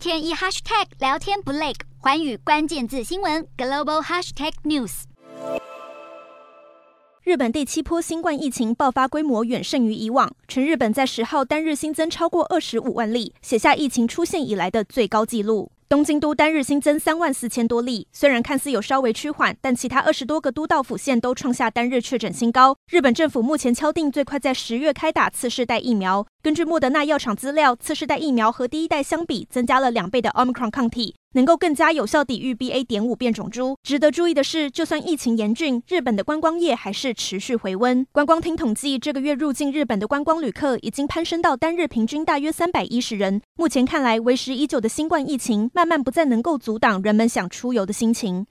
[0.00, 5.02] 天一 hashtag 聊天不累，环宇关键字新闻 global hashtag news。
[7.22, 15.70] 日本第七波新冠疫情爆发规模远胜于以往，全日本在十号单日新增超过二十五万例，写下疫情出现以来的最高纪录。
[15.90, 22.76] 东京都单日新增三万四千多例，虽然看似有稍微趋缓，但其他二十多个都道府县都创下单日确诊新高。
[22.88, 26.24] 日本政府目前敲定最快在十月开打次世代疫苗。
[26.44, 31.16] 根据莫德纳药厂资料，次世代疫苗和第一代相比，增加了两倍的 Omicron 抗体。
[31.32, 32.84] 能够更加有效抵御 BA.
[32.84, 33.76] 点五变种株。
[33.82, 38.06] 值得注意的是，就算疫情严峻，日本的观光业还是持续回温。
[38.12, 43.40] 观光厅统计，这个月入境日本的观光旅客已经攀升到单日平均大约三百一十人。
[43.56, 48.46] 目前看来，为时已久的新冠疫情慢慢不再能够阻挡人们想出游的心情。